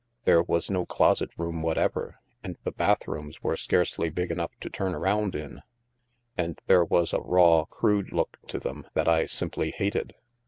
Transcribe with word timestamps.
There 0.23 0.41
was 0.41 0.71
no 0.71 0.83
closet 0.87 1.29
room 1.37 1.61
whatever, 1.61 2.17
and 2.43 2.57
the 2.63 2.71
bathrooms 2.71 3.43
were 3.43 3.55
scarcely 3.55 4.09
big 4.09 4.31
enough 4.31 4.49
to 4.61 4.67
turn 4.67 4.95
around 4.95 5.35
in. 5.35 5.61
And 6.35 6.59
there 6.65 6.83
was 6.85 7.13
a 7.13 7.21
raw, 7.21 7.65
crude 7.65 8.11
look 8.11 8.39
to 8.47 8.57
them 8.57 8.87
that 8.95 9.07
I 9.07 9.27
simply 9.27 9.69
hated. 9.69 10.15